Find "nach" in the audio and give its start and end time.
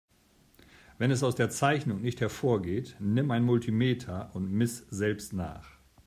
5.31-5.77